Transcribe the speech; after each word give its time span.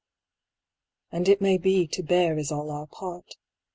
And 1.11 1.29
it 1.29 1.41
may 1.41 1.59
be 1.59 1.85
to 1.89 2.01
bear 2.01 2.39
is 2.39 2.51
all 2.51 2.71
our 2.71 2.87
part. 2.87 3.35